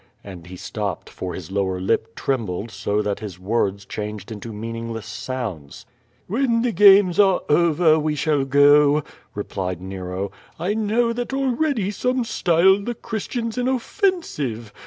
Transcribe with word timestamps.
And 0.23 0.47
he 0.47 0.55
stopped, 0.55 1.11
for 1.11 1.35
his 1.35 1.51
lower 1.51 1.79
lip 1.79 2.15
trembled 2.15 2.71
so 2.71 3.03
that 3.03 3.19
his 3.19 3.37
words 3.37 3.85
changed 3.85 4.31
into 4.31 4.51
meaningless 4.51 5.05
sounds. 5.05 5.85
When 6.25 6.63
the 6.63 6.71
games 6.71 7.19
are 7.19 7.41
over 7.49 7.99
we 7.99 8.15
shall 8.15 8.43
go,'' 8.43 9.03
replied 9.35 9.79
Nero. 9.79 10.31
"I 10.57 10.73
know 10.73 11.13
that 11.13 11.35
already 11.35 11.91
some 11.91 12.23
style 12.23 12.81
the 12.81 12.95
Christians 12.95 13.59
inoffensive. 13.59 14.73